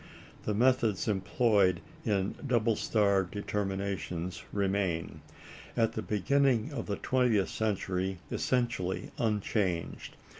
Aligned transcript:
The 0.45 0.55
methods 0.55 1.07
employed 1.07 1.79
in 2.03 2.33
double 2.47 2.75
star 2.75 3.21
determinations 3.23 4.43
remain, 4.51 5.21
at 5.77 5.93
the 5.93 6.01
beginning 6.01 6.73
of 6.73 6.87
the 6.87 6.95
twentieth 6.95 7.49
century, 7.49 8.17
essentially 8.31 9.11
unchanged. 9.19 10.15